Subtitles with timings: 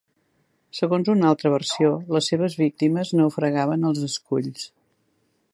[0.77, 4.69] Segons una altra versió les seves víctimes naufragaven als esculls.